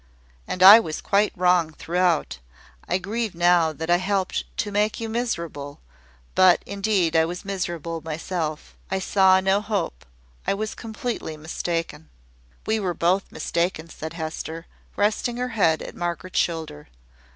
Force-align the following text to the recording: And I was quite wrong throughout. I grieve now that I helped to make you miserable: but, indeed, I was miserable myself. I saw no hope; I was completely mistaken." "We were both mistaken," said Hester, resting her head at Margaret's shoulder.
And 0.47 0.63
I 0.63 0.79
was 0.79 0.99
quite 0.99 1.31
wrong 1.35 1.73
throughout. 1.73 2.39
I 2.89 2.97
grieve 2.97 3.35
now 3.35 3.71
that 3.71 3.91
I 3.91 3.97
helped 3.97 4.45
to 4.57 4.71
make 4.71 4.99
you 4.99 5.07
miserable: 5.07 5.79
but, 6.33 6.63
indeed, 6.65 7.15
I 7.15 7.23
was 7.25 7.45
miserable 7.45 8.01
myself. 8.01 8.75
I 8.89 8.97
saw 8.97 9.39
no 9.39 9.61
hope; 9.61 10.03
I 10.47 10.55
was 10.55 10.73
completely 10.73 11.37
mistaken." 11.37 12.09
"We 12.65 12.79
were 12.79 12.95
both 12.95 13.31
mistaken," 13.31 13.89
said 13.89 14.13
Hester, 14.13 14.65
resting 14.95 15.37
her 15.37 15.49
head 15.49 15.83
at 15.83 15.93
Margaret's 15.93 16.39
shoulder. 16.39 16.87